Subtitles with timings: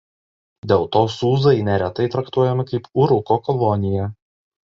[0.69, 4.09] Dėl to Sūzai neretai traktuojami kaip Uruko kolonija.